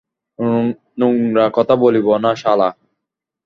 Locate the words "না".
2.23-2.31